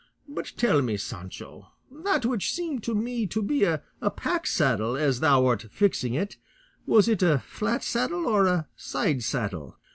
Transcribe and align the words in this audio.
But 0.27 0.53
tell 0.57 0.81
me, 0.81 0.97
Sancho, 0.97 1.67
that 1.91 2.25
which 2.25 2.51
seemed 2.51 2.81
to 2.85 2.95
me 2.95 3.27
to 3.27 3.43
be 3.43 3.65
a 3.65 3.81
pack 4.15 4.47
saddle 4.47 4.97
as 4.97 5.19
thou 5.19 5.43
wert 5.43 5.67
fixing 5.71 6.15
it, 6.15 6.37
was 6.87 7.07
it 7.07 7.21
a 7.21 7.37
flat 7.37 7.83
saddle 7.83 8.25
or 8.25 8.47
a 8.47 8.67
side 8.75 9.21
saddle?" 9.21 9.77